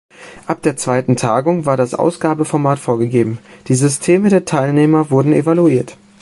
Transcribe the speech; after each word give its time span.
Ab 0.47 0.63
der 0.63 0.77
zweiten 0.77 1.15
Tagung 1.15 1.67
war 1.67 1.77
das 1.77 1.93
Ausgabeformat 1.93 2.79
vorgegeben, 2.79 3.37
die 3.67 3.75
Systeme 3.75 4.29
der 4.29 4.45
Teilnehmer 4.45 5.11
wurden 5.11 5.31
evaluiert. 5.31 5.95